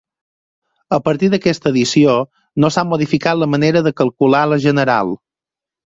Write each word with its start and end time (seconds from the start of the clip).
A 0.97 0.97
partir 1.07 1.27
d'aquesta 1.33 1.69
edició 1.75 2.15
no 2.63 2.73
s'ha 2.77 2.87
modificat 2.95 3.41
la 3.43 3.51
manera 3.57 3.87
de 3.89 3.95
calcular 4.03 4.45
la 4.53 4.63
general. 4.65 5.13